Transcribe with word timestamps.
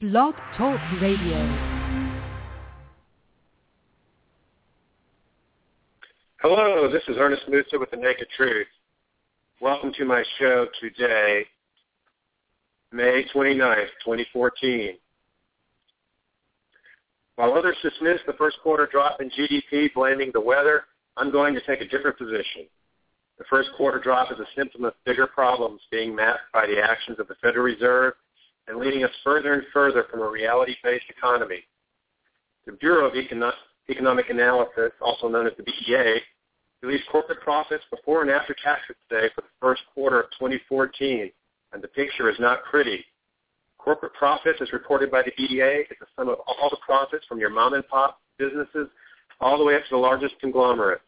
Blog 0.00 0.36
Talk 0.56 0.78
Radio. 1.02 1.38
Hello, 6.40 6.88
this 6.88 7.02
is 7.08 7.16
Ernest 7.18 7.42
Musa 7.48 7.76
with 7.80 7.90
The 7.90 7.96
Naked 7.96 8.28
Truth. 8.36 8.68
Welcome 9.60 9.92
to 9.94 10.04
my 10.04 10.22
show 10.38 10.68
today, 10.80 11.46
May 12.92 13.24
29th, 13.34 13.88
2014. 14.04 14.96
While 17.34 17.54
others 17.54 17.74
dismiss 17.82 18.20
the 18.24 18.34
first 18.34 18.58
quarter 18.62 18.86
drop 18.86 19.20
in 19.20 19.30
GDP 19.30 19.92
blaming 19.92 20.30
the 20.32 20.40
weather, 20.40 20.84
I'm 21.16 21.32
going 21.32 21.54
to 21.54 21.60
take 21.62 21.80
a 21.80 21.88
different 21.88 22.16
position. 22.16 22.68
The 23.38 23.44
first 23.50 23.70
quarter 23.76 23.98
drop 23.98 24.30
is 24.30 24.38
a 24.38 24.46
symptom 24.54 24.84
of 24.84 24.94
bigger 25.04 25.26
problems 25.26 25.80
being 25.90 26.14
masked 26.14 26.52
by 26.54 26.68
the 26.68 26.80
actions 26.80 27.18
of 27.18 27.26
the 27.26 27.34
Federal 27.42 27.64
Reserve 27.64 28.14
and 28.68 28.78
leading 28.78 29.04
us 29.04 29.10
further 29.24 29.54
and 29.54 29.62
further 29.72 30.04
from 30.10 30.20
a 30.20 30.28
reality-based 30.28 31.06
economy. 31.08 31.64
The 32.66 32.72
Bureau 32.72 33.06
of 33.06 33.14
Econo- 33.14 33.52
Economic 33.88 34.28
Analysis, 34.30 34.92
also 35.00 35.28
known 35.28 35.46
as 35.46 35.54
the 35.56 35.62
BEA, 35.62 36.20
released 36.82 37.08
corporate 37.10 37.40
profits 37.40 37.84
before 37.90 38.22
and 38.22 38.30
after 38.30 38.54
taxes 38.62 38.96
today 39.08 39.28
for 39.34 39.40
the 39.40 39.48
first 39.60 39.82
quarter 39.94 40.20
of 40.20 40.30
2014, 40.38 41.30
and 41.72 41.82
the 41.82 41.88
picture 41.88 42.30
is 42.30 42.36
not 42.38 42.64
pretty. 42.70 43.04
Corporate 43.78 44.14
profits, 44.14 44.60
as 44.60 44.72
reported 44.72 45.10
by 45.10 45.22
the 45.22 45.32
BEA, 45.36 45.86
is 45.90 45.96
the 46.00 46.06
sum 46.16 46.28
of 46.28 46.38
all 46.46 46.68
the 46.70 46.78
profits 46.84 47.24
from 47.26 47.38
your 47.38 47.50
mom 47.50 47.74
and 47.74 47.86
pop 47.88 48.20
businesses 48.38 48.88
all 49.40 49.56
the 49.56 49.64
way 49.64 49.76
up 49.76 49.82
to 49.84 49.90
the 49.90 49.96
largest 49.96 50.34
conglomerate. 50.40 51.00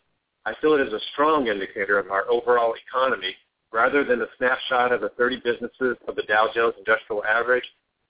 I 0.46 0.54
feel 0.60 0.74
it 0.74 0.86
is 0.86 0.92
a 0.92 1.00
strong 1.12 1.48
indicator 1.48 1.98
of 1.98 2.10
our 2.10 2.28
overall 2.30 2.74
economy 2.88 3.34
rather 3.72 4.04
than 4.04 4.20
a 4.22 4.26
snapshot 4.36 4.92
of 4.92 5.00
the 5.00 5.10
30 5.10 5.40
businesses 5.44 5.96
of 6.08 6.16
the 6.16 6.22
Dow 6.28 6.48
Jones 6.54 6.74
Industrial 6.78 7.24
Average 7.24 7.64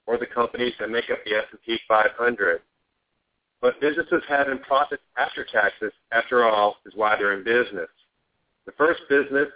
or 0.07 0.19
the 0.19 0.27
companies 0.27 0.73
that 0.81 0.91
make 0.91 1.11
up 1.11 1.19
the 1.25 1.35
S&P 1.35 1.79
500. 1.87 2.61
But 3.61 3.81
businesses 3.81 4.23
having 4.29 4.59
profits 4.59 5.03
after 5.19 5.45
taxes, 5.45 5.93
after 6.13 6.45
all, 6.45 6.77
is 6.87 6.95
why 6.97 7.17
they're 7.17 7.35
in 7.35 7.45
business. 7.45 7.89
The 8.65 8.73
first 8.73 9.01
business, 9.09 9.49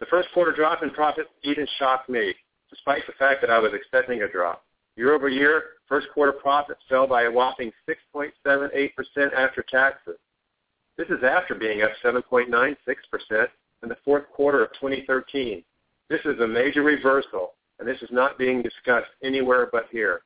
the 0.00 0.06
first 0.06 0.28
quarter 0.34 0.52
drop 0.52 0.82
in 0.82 0.90
profits 0.90 1.28
even 1.44 1.66
shocked 1.78 2.08
me, 2.08 2.34
despite 2.68 3.06
the 3.06 3.12
fact 3.12 3.40
that 3.42 3.50
I 3.50 3.58
was 3.58 3.72
expecting 3.74 4.22
a 4.22 4.28
drop. 4.28 4.64
Year 4.96 5.14
over 5.14 5.28
year, 5.28 5.62
first 5.88 6.08
quarter 6.12 6.32
profits 6.32 6.80
fell 6.88 7.06
by 7.06 7.22
a 7.22 7.30
whopping 7.30 7.70
6.78% 7.88 8.92
after 9.36 9.62
taxes. 9.62 10.16
This 10.96 11.08
is 11.08 11.22
after 11.22 11.54
being 11.54 11.82
up 11.82 11.90
7.96% 12.04 12.76
in 13.82 13.88
the 13.88 13.96
fourth 14.04 14.24
quarter 14.32 14.64
of 14.64 14.72
2013. 14.74 15.62
This 16.08 16.20
is 16.24 16.40
a 16.40 16.46
major 16.46 16.82
reversal, 16.82 17.54
and 17.78 17.88
this 17.88 18.00
is 18.02 18.08
not 18.10 18.38
being 18.38 18.62
discussed 18.62 19.10
anywhere 19.22 19.68
but 19.70 19.86
here. 19.90 20.22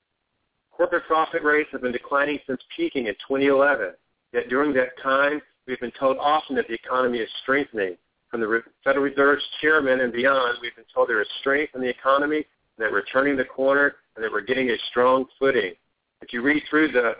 Corporate 0.70 1.04
profit 1.06 1.42
rates 1.42 1.68
have 1.72 1.82
been 1.82 1.92
declining 1.92 2.38
since 2.46 2.60
peaking 2.76 3.06
in 3.06 3.14
2011, 3.28 3.92
yet 4.32 4.48
during 4.48 4.72
that 4.74 4.98
time, 5.02 5.40
we've 5.66 5.80
been 5.80 5.92
told 5.98 6.16
often 6.18 6.56
that 6.56 6.66
the 6.68 6.74
economy 6.74 7.18
is 7.18 7.28
strengthening. 7.42 7.96
From 8.30 8.40
the 8.40 8.62
Federal 8.82 9.04
Reserve's 9.04 9.44
chairman 9.60 10.00
and 10.00 10.12
beyond, 10.12 10.58
we've 10.60 10.74
been 10.74 10.84
told 10.92 11.08
there 11.08 11.22
is 11.22 11.28
strength 11.38 11.76
in 11.76 11.80
the 11.80 11.88
economy, 11.88 12.44
that 12.78 12.90
we're 12.90 13.04
turning 13.04 13.36
the 13.36 13.44
corner, 13.44 13.94
and 14.16 14.24
that 14.24 14.32
we're 14.32 14.40
getting 14.40 14.70
a 14.70 14.76
strong 14.90 15.26
footing. 15.38 15.74
If 16.20 16.32
you 16.32 16.42
read 16.42 16.64
through 16.68 16.90
the 16.90 17.12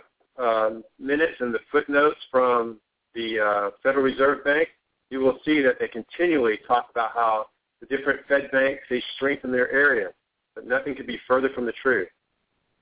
um, 0.43 0.83
minutes 0.99 1.35
and 1.39 1.53
the 1.53 1.59
footnotes 1.71 2.19
from 2.29 2.77
the 3.13 3.39
uh, 3.39 3.69
Federal 3.81 4.03
Reserve 4.03 4.43
Bank, 4.43 4.67
you 5.09 5.19
will 5.19 5.39
see 5.45 5.61
that 5.61 5.75
they 5.79 5.87
continually 5.87 6.59
talk 6.67 6.87
about 6.91 7.11
how 7.13 7.47
the 7.79 7.85
different 7.85 8.21
Fed 8.27 8.49
banks, 8.51 8.83
they 8.89 9.03
strengthen 9.15 9.51
their 9.51 9.71
area, 9.71 10.09
but 10.55 10.65
nothing 10.67 10.95
could 10.95 11.07
be 11.07 11.19
further 11.27 11.49
from 11.53 11.65
the 11.65 11.73
truth. 11.73 12.07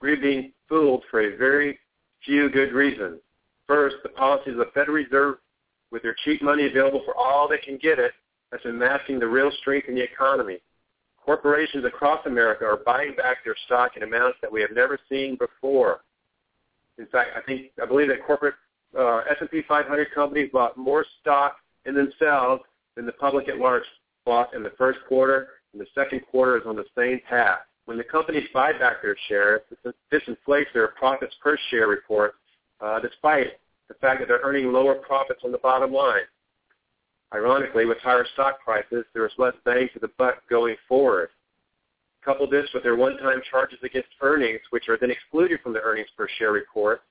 We're 0.02 0.18
being 0.18 0.54
fooled 0.70 1.04
for 1.10 1.22
a 1.22 1.38
very 1.38 1.80
few 2.26 2.50
good 2.50 2.74
reasons. 2.74 3.20
First, 3.68 3.98
the 4.04 4.10
policies 4.10 4.54
of 4.54 4.60
the 4.60 4.72
Federal 4.74 4.96
Reserve, 4.96 5.38
with 5.92 6.04
their 6.04 6.16
cheap 6.26 6.42
money 6.42 6.66
available 6.66 7.02
for 7.06 7.16
all 7.16 7.48
that 7.50 7.64
can 7.64 7.78
get 7.78 8.00
it, 8.00 8.12
has 8.52 8.62
been 8.62 8.78
masking 8.78 9.20
the 9.20 9.28
real 9.28 9.52
strength 9.62 9.88
in 9.90 9.96
the 9.96 10.04
economy. 10.04 10.60
Corporations 11.24 11.86
across 11.86 12.26
America 12.26 12.66
are 12.66 12.78
buying 12.86 13.16
back 13.16 13.38
their 13.46 13.56
stock 13.66 13.96
in 13.96 14.04
amounts 14.04 14.38
that 14.42 14.52
we 14.52 14.62
have 14.62 14.72
never 14.72 15.00
seen 15.10 15.38
before. 15.38 16.02
In 16.98 17.06
fact, 17.08 17.32
I 17.36 17.42
think 17.42 17.72
I 17.82 17.86
believe 17.86 18.10
that 18.10 18.26
corporate 18.26 18.56
uh, 18.98 19.22
S&P 19.30 19.62
500 19.68 20.08
companies 20.14 20.50
bought 20.52 20.78
more 20.78 21.06
stock 21.22 21.58
in 21.86 21.96
themselves 21.96 22.64
than 22.96 23.06
the 23.06 23.12
public 23.14 23.50
at 23.50 23.58
large 23.58 23.84
bought 24.26 24.54
in 24.54 24.64
the 24.64 24.72
first 24.78 25.00
quarter, 25.08 25.50
and 25.74 25.82
the 25.82 25.88
second 25.96 26.22
quarter 26.30 26.58
is 26.58 26.64
on 26.66 26.76
the 26.76 26.86
same 26.98 27.20
path. 27.28 27.60
When 27.86 27.98
the 27.98 28.04
companies 28.04 28.48
buy 28.54 28.72
back 28.74 29.02
their 29.02 29.18
shares, 29.28 29.62
this 29.84 30.22
inflates 30.28 30.70
their 30.74 30.90
profits 30.90 31.36
per 31.42 31.58
share 31.70 31.88
report, 31.88 32.36
uh, 32.80 33.00
despite 33.00 33.60
the 33.90 33.96
fact 33.96 34.20
that 34.20 34.28
they're 34.28 34.40
earning 34.44 34.72
lower 34.72 34.96
profits 34.96 35.42
on 35.44 35.52
the 35.52 35.58
bottom 35.58 35.92
line. 35.92 36.24
Ironically, 37.34 37.86
with 37.86 37.98
higher 37.98 38.26
stock 38.34 38.62
prices, 38.64 39.04
there 39.14 39.26
is 39.26 39.34
less 39.38 39.54
bang 39.66 39.90
for 39.92 40.00
the 40.00 40.12
buck 40.18 40.36
going 40.50 40.76
forward. 40.88 41.30
Couple 42.24 42.50
this 42.50 42.70
with 42.74 42.84
their 42.84 42.96
one-time 42.96 43.42
charges 43.50 43.80
against 43.84 44.10
earnings, 44.22 44.62
which 44.70 44.88
are 44.88 44.98
then 44.98 45.12
excluded 45.12 45.60
from 45.62 45.74
the 45.74 45.82
earnings 45.82 46.08
per 46.16 46.28
share 46.38 46.54
report, 46.54 47.02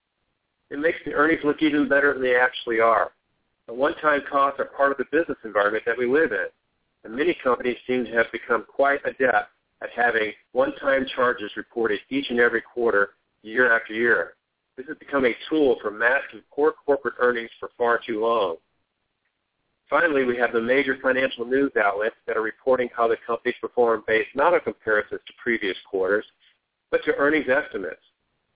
it 0.70 0.78
makes 0.78 0.98
the 1.04 1.12
earnings 1.12 1.42
look 1.44 1.60
even 1.60 1.86
better 1.86 2.14
than 2.14 2.22
they 2.22 2.36
actually 2.36 2.80
are. 2.80 3.10
The 3.66 3.74
one-time 3.74 4.22
costs 4.30 4.60
are 4.60 4.66
part 4.66 4.92
of 4.92 4.98
the 4.98 5.04
business 5.10 5.38
environment 5.44 5.84
that 5.86 5.96
we 5.96 6.06
live 6.06 6.32
in, 6.32 6.46
and 7.04 7.14
many 7.14 7.36
companies 7.42 7.76
seem 7.86 8.04
to 8.04 8.12
have 8.12 8.26
become 8.32 8.64
quite 8.68 9.00
adept 9.04 9.50
at 9.82 9.90
having 9.94 10.32
one-time 10.52 11.06
charges 11.14 11.50
reported 11.56 12.00
each 12.10 12.30
and 12.30 12.40
every 12.40 12.60
quarter, 12.60 13.10
year 13.42 13.74
after 13.74 13.92
year. 13.92 14.34
This 14.76 14.86
has 14.86 14.96
become 14.98 15.26
a 15.26 15.36
tool 15.48 15.76
for 15.82 15.90
masking 15.90 16.42
poor 16.52 16.72
corporate 16.72 17.14
earnings 17.18 17.50
for 17.60 17.70
far 17.76 18.00
too 18.04 18.20
long. 18.20 18.56
Finally, 19.90 20.24
we 20.24 20.36
have 20.38 20.52
the 20.52 20.60
major 20.60 20.96
financial 21.02 21.44
news 21.44 21.70
outlets 21.76 22.16
that 22.26 22.36
are 22.36 22.42
reporting 22.42 22.88
how 22.96 23.06
the 23.06 23.16
companies 23.26 23.54
perform 23.60 24.02
based 24.06 24.30
not 24.34 24.54
on 24.54 24.60
comparisons 24.60 25.20
to 25.26 25.32
previous 25.42 25.76
quarters, 25.90 26.24
but 26.90 27.04
to 27.04 27.14
earnings 27.16 27.46
estimates. 27.48 28.00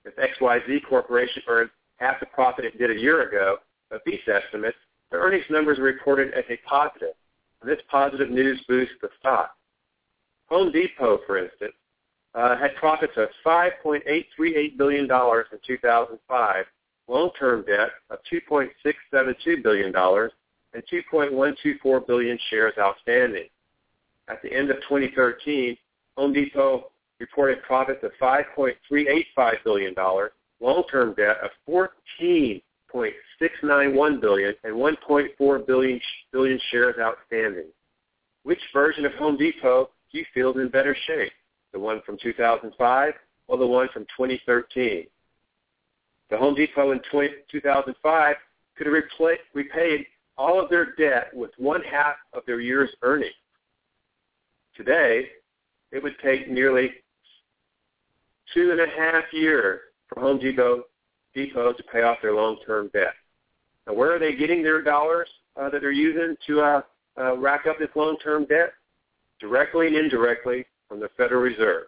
If 0.04 0.16
XYZ 0.16 0.86
Corporation 0.88 1.42
earned 1.48 1.70
half 1.96 2.20
the 2.20 2.26
profit 2.26 2.64
it 2.64 2.78
did 2.78 2.90
a 2.90 2.98
year 2.98 3.28
ago 3.28 3.58
of 3.90 4.00
these 4.06 4.20
estimates, 4.26 4.78
the 5.10 5.16
earnings 5.16 5.44
numbers 5.50 5.78
are 5.78 5.82
reported 5.82 6.32
as 6.34 6.44
a 6.50 6.56
positive. 6.68 7.14
And 7.60 7.70
this 7.70 7.80
positive 7.90 8.30
news 8.30 8.60
boosts 8.68 8.94
the 9.00 9.08
stock. 9.18 9.56
Home 10.48 10.70
Depot, 10.70 11.20
for 11.26 11.38
instance, 11.38 11.74
uh, 12.34 12.56
had 12.56 12.74
profits 12.76 13.14
of 13.16 13.28
$5.838 13.44 14.76
billion 14.76 15.04
in 15.04 15.58
2005, 15.66 16.64
long-term 17.08 17.64
debt 17.66 17.90
of 18.10 18.18
$2.672 18.32 19.62
billion, 19.62 19.94
and 19.96 20.82
2.124 21.12 22.06
billion 22.06 22.38
shares 22.50 22.74
outstanding. 22.78 23.48
At 24.28 24.42
the 24.42 24.52
end 24.52 24.70
of 24.70 24.76
2013, 24.88 25.76
Home 26.16 26.32
Depot 26.32 26.90
reported 27.20 27.62
profits 27.62 28.04
of 28.04 28.12
$5.385 28.20 29.54
billion, 29.64 29.94
long-term 30.60 31.14
debt 31.14 31.38
of 31.42 31.50
14.691 32.94 34.20
billion 34.20 34.54
and 34.64 34.74
1.4 34.74 35.66
billion 35.66 36.00
billion 36.32 36.60
shares 36.70 36.96
outstanding. 37.00 37.66
Which 38.44 38.60
version 38.72 39.04
of 39.04 39.12
Home 39.14 39.36
Depot 39.36 39.90
do 40.12 40.18
you 40.18 40.24
feel 40.32 40.50
is 40.50 40.56
in 40.56 40.68
better 40.68 40.96
shape? 41.06 41.32
The 41.72 41.80
one 41.80 42.00
from 42.06 42.16
2005 42.22 43.12
or 43.48 43.58
the 43.58 43.66
one 43.66 43.88
from 43.92 44.04
2013? 44.16 45.06
The 46.30 46.36
Home 46.36 46.54
Depot 46.54 46.92
in 46.92 47.00
20, 47.10 47.28
2005 47.50 48.36
could 48.76 48.86
have 48.86 49.36
repaid 49.54 50.06
all 50.38 50.62
of 50.62 50.68
their 50.68 50.94
debt 50.96 51.30
with 51.34 51.50
one 51.58 51.82
half 51.82 52.16
of 52.32 52.42
their 52.46 52.60
year's 52.60 52.90
earnings. 53.02 53.34
Today, 54.76 55.28
it 55.92 56.02
would 56.02 56.16
take 56.22 56.50
nearly 56.50 56.90
two 58.52 58.70
and 58.70 58.80
a 58.80 58.86
half 58.86 59.24
years 59.32 59.80
for 60.08 60.20
Home 60.20 60.38
Depot, 60.38 60.84
Depot 61.36 61.72
to 61.72 61.82
pay 61.84 62.02
off 62.02 62.18
their 62.22 62.34
long-term 62.34 62.90
debt. 62.92 63.14
Now, 63.86 63.94
where 63.94 64.12
are 64.14 64.18
they 64.18 64.34
getting 64.34 64.62
their 64.62 64.82
dollars 64.82 65.28
uh, 65.60 65.70
that 65.70 65.80
they're 65.80 65.92
using 65.92 66.36
to 66.46 66.60
uh, 66.60 66.80
uh, 67.18 67.36
rack 67.36 67.66
up 67.68 67.78
this 67.78 67.90
long-term 67.94 68.46
debt? 68.46 68.72
Directly 69.38 69.86
and 69.86 69.96
indirectly 69.96 70.64
from 70.88 70.98
the 70.98 71.10
Federal 71.16 71.42
Reserve. 71.42 71.84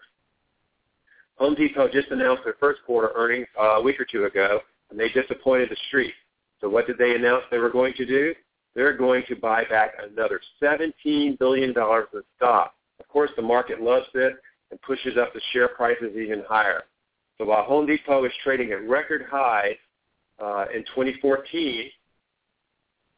Home 1.36 1.54
Depot 1.54 1.88
just 1.88 2.10
announced 2.10 2.44
their 2.44 2.56
first 2.60 2.80
quarter 2.84 3.10
earnings 3.16 3.46
uh, 3.58 3.76
a 3.76 3.82
week 3.82 3.98
or 3.98 4.04
two 4.04 4.24
ago, 4.24 4.60
and 4.90 5.00
they 5.00 5.08
disappointed 5.08 5.70
the 5.70 5.76
street. 5.88 6.12
So 6.60 6.68
what 6.68 6.86
did 6.86 6.98
they 6.98 7.14
announce 7.14 7.44
they 7.50 7.58
were 7.58 7.70
going 7.70 7.94
to 7.94 8.04
do? 8.04 8.34
They're 8.74 8.96
going 8.96 9.24
to 9.28 9.36
buy 9.36 9.64
back 9.64 9.94
another 9.98 10.40
$17 10.62 11.38
billion 11.38 11.70
of 11.76 12.04
stock. 12.36 12.74
Of 13.00 13.08
course, 13.08 13.30
the 13.36 13.42
market 13.42 13.80
loves 13.80 14.06
it 14.14 14.34
and 14.70 14.80
pushes 14.82 15.16
up 15.16 15.32
the 15.32 15.40
share 15.52 15.68
prices 15.68 16.16
even 16.16 16.44
higher. 16.48 16.82
So 17.38 17.46
while 17.46 17.62
Home 17.64 17.86
Depot 17.86 18.24
is 18.24 18.32
trading 18.42 18.72
at 18.72 18.88
record 18.88 19.26
highs 19.30 19.76
uh, 20.42 20.66
in 20.74 20.82
2014, 20.94 21.88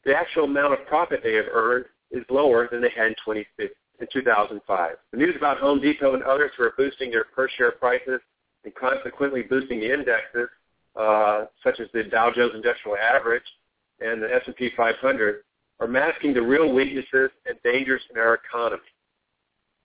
the 0.05 0.15
actual 0.15 0.45
amount 0.45 0.75
of 0.75 0.87
profit 0.87 1.21
they 1.23 1.35
have 1.35 1.47
earned 1.51 1.87
is 2.11 2.25
lower 2.29 2.69
than 2.71 2.83
they 2.83 2.91
had 2.95 3.09
in, 3.09 3.15
20, 3.25 3.47
in 3.59 4.07
2005. 4.13 4.97
The 5.13 5.17
news 5.17 5.35
about 5.37 5.59
Home 5.59 5.81
Depot 5.81 6.15
and 6.15 6.23
others 6.23 6.51
who 6.57 6.65
are 6.65 6.75
boosting 6.77 7.11
their 7.11 7.25
per 7.25 7.49
share 7.49 7.73
prices 7.73 8.21
and 8.65 8.75
consequently 8.75 9.43
boosting 9.43 9.81
the 9.81 9.93
indexes, 9.93 10.49
uh, 10.97 11.47
such 11.65 11.81
as 11.81 11.89
the 11.95 12.05
Dow 12.05 12.31
Jones 12.35 12.53
Industrial 12.55 12.97
Average 12.99 13.45
and 14.01 14.23
the 14.23 14.35
S&P 14.35 14.71
500, 14.77 15.37
are 15.81 15.89
masking 15.89 16.35
the 16.35 16.43
real 16.43 16.73
weaknesses 16.73 17.31
and 17.47 17.57
dangers 17.65 18.03
in 18.11 18.19
our 18.19 18.35
economy. 18.35 18.83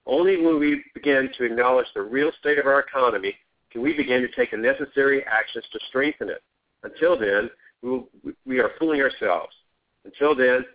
Only 0.06 0.42
when 0.42 0.60
we 0.60 0.84
begin 0.94 1.30
to 1.38 1.46
acknowledge 1.46 1.88
the 1.96 2.02
real 2.02 2.32
state 2.40 2.60
of 2.60 2.66
our 2.66 2.80
economy 2.80 3.34
we 3.82 3.94
begin 3.94 4.22
to 4.22 4.28
take 4.30 4.52
the 4.52 4.58
necessary 4.58 5.24
actions 5.26 5.66
to 5.72 5.80
strengthen 5.90 6.30
it. 6.30 6.44
Until 6.84 7.18
then, 7.18 7.50
we, 7.82 7.90
will, 7.90 8.08
we 8.46 8.60
are 8.60 8.72
fooling 8.80 9.02
ourselves. 9.02 9.54
Until 10.06 10.36
then, 10.36 10.66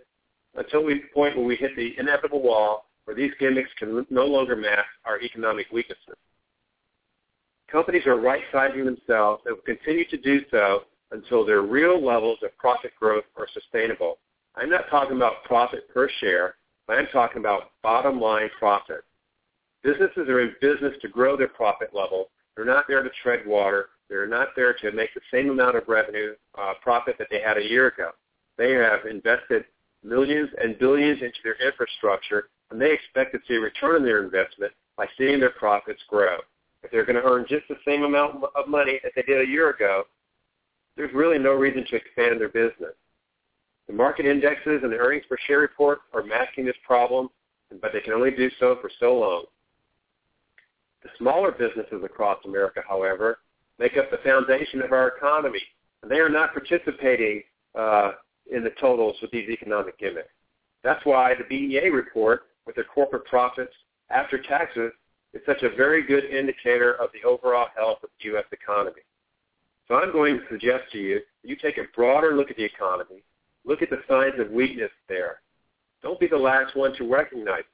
until 0.55 0.85
we 0.85 1.03
point 1.15 1.37
where 1.37 1.47
we 1.47 1.57
hit 1.57 1.77
the 1.77 1.95
inevitable 1.99 2.43
wall 2.43 2.87
where 3.05 3.17
these 3.17 3.33
gimmicks 3.41 3.71
can 3.79 4.07
no 4.11 4.25
longer 4.25 4.57
mask 4.57 4.87
our 5.05 5.21
economic 5.21 5.67
weaknesses. 5.73 6.17
Companies 7.71 8.07
are 8.07 8.21
right-sizing 8.21 8.85
themselves 8.85 9.43
and 9.47 9.57
will 9.57 9.63
continue 9.63 10.05
to 10.09 10.17
do 10.17 10.41
so 10.51 10.83
until 11.13 11.45
their 11.45 11.63
real 11.63 12.05
levels 12.05 12.39
of 12.43 12.57
profit 12.57 12.93
growth 12.99 13.25
are 13.37 13.49
sustainable. 13.53 14.19
I'm 14.57 14.71
not 14.71 14.89
talking 14.91 15.17
about 15.17 15.45
profit 15.45 15.89
per 15.93 16.09
share, 16.21 16.57
but 16.87 16.99
I'm 16.99 17.07
talking 17.13 17.39
about 17.39 17.71
bottom 17.83 18.21
line 18.21 18.51
profit. 18.59 19.05
Businesses 19.83 20.29
are 20.29 20.41
in 20.41 20.55
business 20.61 20.95
to 21.03 21.09
grow 21.09 21.37
their 21.37 21.49
profit 21.49 21.91
level. 21.95 22.29
They're 22.61 22.75
not 22.75 22.85
there 22.89 23.03
to 23.03 23.09
tread 23.23 23.47
water. 23.47 23.89
They're 24.11 24.27
not 24.27 24.49
there 24.55 24.75
to 24.75 24.93
make 24.93 25.15
the 25.15 25.23
same 25.33 25.49
amount 25.49 25.79
of 25.79 25.89
revenue 25.89 26.35
uh, 26.59 26.75
profit 26.83 27.17
that 27.19 27.29
they 27.31 27.41
had 27.41 27.57
a 27.57 27.65
year 27.65 27.87
ago. 27.87 28.11
They 28.59 28.73
have 28.73 29.07
invested 29.07 29.65
millions 30.05 30.51
and 30.63 30.79
billions 30.79 31.23
into 31.23 31.39
their 31.43 31.55
infrastructure, 31.67 32.51
and 32.71 32.79
they 32.79 32.93
expect 32.93 33.33
to 33.33 33.39
see 33.49 33.55
a 33.55 33.61
return 33.61 33.97
on 33.97 34.05
their 34.05 34.23
investment 34.23 34.75
by 34.99 35.07
seeing 35.17 35.41
their 35.41 35.53
profits 35.53 36.03
grow. 36.07 36.37
If 36.83 36.91
they're 36.91 37.07
going 37.07 37.17
to 37.17 37.27
earn 37.27 37.47
just 37.49 37.67
the 37.67 37.79
same 37.89 38.03
amount 38.03 38.45
of 38.55 38.69
money 38.69 39.01
as 39.07 39.13
they 39.17 39.23
did 39.23 39.41
a 39.41 39.51
year 39.51 39.71
ago, 39.71 40.03
there's 40.99 41.15
really 41.15 41.39
no 41.39 41.55
reason 41.55 41.87
to 41.89 41.97
expand 41.97 42.39
their 42.39 42.51
business. 42.51 42.93
The 43.87 43.95
market 43.95 44.27
indexes 44.27 44.81
and 44.83 44.93
the 44.93 44.99
earnings 44.99 45.25
per 45.31 45.39
share 45.47 45.61
report 45.61 46.01
are 46.13 46.23
masking 46.23 46.67
this 46.67 46.77
problem, 46.87 47.31
but 47.81 47.95
they 47.95 48.01
can 48.01 48.13
only 48.13 48.33
do 48.33 48.51
so 48.61 48.77
for 48.83 48.91
so 49.01 49.19
long. 49.19 49.45
Smaller 51.21 51.53
businesses 51.53 52.03
across 52.03 52.39
America, 52.47 52.81
however, 52.89 53.41
make 53.79 53.99
up 53.99 54.11
the 54.11 54.17
foundation 54.25 54.81
of 54.81 54.93
our 54.93 55.09
economy, 55.09 55.61
and 56.03 56.11
they 56.11 56.19
are 56.19 56.31
not 56.31 56.55
participating 56.55 57.43
uh, 57.79 58.13
in 58.51 58.65
the 58.65 58.73
totals 58.81 59.17
with 59.21 59.31
these 59.31 59.51
economic 59.51 59.99
gimmicks. 59.99 60.33
That's 60.83 61.05
why 61.05 61.35
the 61.35 61.45
BEA 61.45 61.91
report, 61.91 62.45
with 62.67 62.75
their 62.75 62.85
corporate 62.85 63.27
profits 63.27 63.73
after 64.09 64.41
taxes, 64.41 64.93
is 65.35 65.43
such 65.45 65.63
a 65.63 65.77
very 65.77 66.03
good 66.03 66.25
indicator 66.25 66.95
of 66.95 67.11
the 67.13 67.29
overall 67.29 67.69
health 67.77 67.99
of 68.03 68.09
the 68.19 68.31
U.S. 68.31 68.47
economy. 68.51 69.03
So 69.89 69.97
I'm 69.97 70.13
going 70.13 70.39
to 70.39 70.45
suggest 70.49 70.85
to 70.93 70.99
you 70.99 71.21
that 71.43 71.49
you 71.49 71.57
take 71.57 71.77
a 71.77 71.85
broader 71.95 72.35
look 72.35 72.51
at 72.51 72.57
the 72.57 72.65
economy, 72.65 73.23
look 73.67 73.83
at 73.83 73.91
the 73.91 74.01
signs 74.09 74.41
of 74.41 74.51
weakness 74.51 74.91
there. 75.07 75.41
Don't 76.03 76.19
be 76.19 76.29
the 76.29 76.39
last 76.39 76.75
one 76.77 76.95
to 76.97 77.07
recognize. 77.07 77.65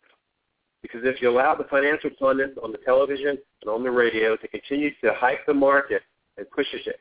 Because 0.92 1.06
if 1.06 1.20
you 1.20 1.30
allow 1.30 1.54
the 1.54 1.64
financial 1.64 2.10
pundits 2.18 2.58
on 2.62 2.72
the 2.72 2.78
television 2.78 3.38
and 3.62 3.70
on 3.70 3.82
the 3.82 3.90
radio 3.90 4.36
to 4.36 4.48
continue 4.48 4.90
to 5.02 5.12
hype 5.14 5.44
the 5.46 5.54
market 5.54 6.02
and 6.38 6.48
push 6.50 6.66
it 6.72 6.84
to 6.84 6.94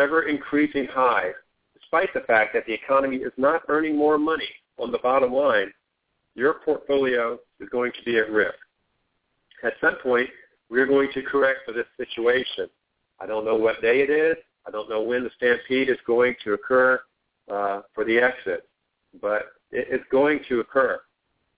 ever 0.00 0.22
increasing 0.22 0.86
highs, 0.90 1.34
despite 1.78 2.12
the 2.14 2.20
fact 2.20 2.54
that 2.54 2.64
the 2.66 2.72
economy 2.72 3.16
is 3.16 3.32
not 3.36 3.62
earning 3.68 3.96
more 3.96 4.18
money 4.18 4.48
on 4.78 4.92
the 4.92 4.98
bottom 4.98 5.32
line, 5.32 5.72
your 6.34 6.54
portfolio 6.64 7.38
is 7.60 7.68
going 7.68 7.92
to 7.92 8.02
be 8.04 8.18
at 8.18 8.30
risk. 8.30 8.54
At 9.62 9.74
some 9.80 9.96
point, 10.02 10.28
we're 10.70 10.86
going 10.86 11.10
to 11.14 11.22
correct 11.22 11.60
for 11.66 11.72
this 11.72 11.86
situation. 11.96 12.68
I 13.20 13.26
don't 13.26 13.44
know 13.44 13.56
what 13.56 13.80
day 13.80 14.00
it 14.00 14.10
is. 14.10 14.36
I 14.66 14.70
don't 14.70 14.88
know 14.88 15.02
when 15.02 15.24
the 15.24 15.30
stampede 15.36 15.88
is 15.88 15.98
going 16.06 16.34
to 16.44 16.54
occur 16.54 17.00
uh, 17.50 17.82
for 17.94 18.04
the 18.04 18.18
exit, 18.18 18.68
but 19.20 19.42
it, 19.70 19.86
it's 19.90 20.04
going 20.10 20.40
to 20.48 20.60
occur, 20.60 21.00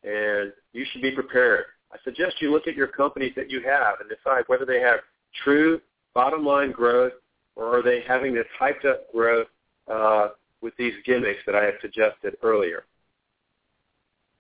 and 0.05 0.53
you 0.73 0.85
should 0.91 1.03
be 1.03 1.13
prepared. 1.13 1.65
I 1.93 1.97
suggest 2.05 2.41
you 2.41 2.53
look 2.53 2.67
at 2.67 2.75
your 2.75 2.89
companies 2.89 3.33
that 3.37 3.51
you 3.51 3.63
have 3.63 4.01
and 4.01 4.09
decide 4.09 4.45
whether 4.49 4.65
they 4.65 4.81
have 4.81 5.01
true 5.45 5.81
bottom 6.15 6.45
line 6.45 6.73
growth 6.73 7.13
or 7.55 7.79
are 7.79 7.83
they 7.83 8.03
having 8.07 8.35
this 8.35 8.47
hyped 8.61 8.85
up 8.85 9.11
growth 9.13 9.47
uh, 9.91 10.29
with 10.61 10.77
these 10.77 10.95
gimmicks 11.05 11.41
that 11.47 11.55
I 11.55 11.65
have 11.65 11.75
suggested 11.81 12.37
earlier. 12.43 12.85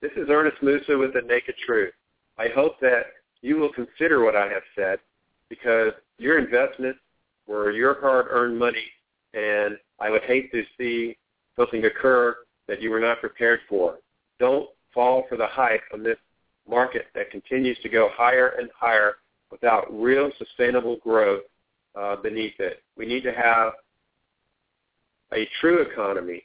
This 0.01 0.13
is 0.17 0.29
Ernest 0.29 0.63
Musa 0.63 0.97
with 0.97 1.15
The 1.15 1.23
Naked 1.23 1.55
Truth. 1.65 1.95
I 2.39 2.49
hope 2.55 2.79
that 2.81 3.07
you 3.43 3.57
will 3.57 3.73
consider 3.73 4.25
what 4.25 4.37
I 4.37 4.49
have 4.49 4.63
said 4.75 4.99
because 5.49 5.93
your 6.19 6.39
investments 6.39 6.99
were 7.47 7.71
your 7.71 8.01
hard-earned 8.01 8.59
money, 8.59 8.87
and 9.35 9.79
I 10.01 10.11
would 10.11 10.23
hate 10.25 10.51
to 10.53 10.65
see 10.77 11.17
something 11.57 11.85
occur 11.85 12.37
that 12.67 12.83
you 12.83 12.91
were 12.91 13.01
not 13.01 13.21
prepared 13.21 13.61
for. 13.69 13.99
Don't 14.39 14.69
fall 14.97 15.25
for 15.29 15.37
the 15.37 15.47
hype 15.47 15.83
on 15.93 16.03
this 16.03 16.17
market 16.69 17.07
that 17.15 17.31
continues 17.31 17.79
to 17.83 17.89
go 17.89 18.09
higher 18.15 18.57
and 18.59 18.71
higher 18.75 19.17
without 19.53 19.87
real 19.93 20.31
sustainable 20.39 20.97
growth 20.97 21.43
uh, 21.95 22.17
beneath 22.17 22.59
it. 22.59 22.83
We 22.97 23.07
need 23.07 23.23
to 23.23 23.33
have 23.33 23.75
a 25.33 25.47
true 25.61 25.83
economy 25.83 26.43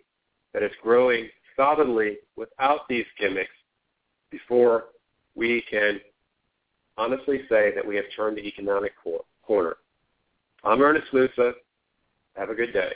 that 0.54 0.64
is 0.64 0.72
growing 0.84 1.30
solidly 1.56 2.18
without 2.36 2.88
these 2.90 3.06
gimmicks 3.18 3.50
before 4.30 4.86
we 5.34 5.64
can 5.70 6.00
honestly 6.98 7.42
say 7.50 7.74
that 7.74 7.88
we 7.88 7.96
have 7.96 8.06
turned 8.16 8.38
the 8.38 8.46
economic 8.46 8.94
corner. 9.46 9.78
I'm 10.64 10.82
Ernest 10.82 11.08
Musa. 11.14 11.54
Have 12.36 12.50
a 12.50 12.56
good 12.56 12.74
day. 12.74 12.92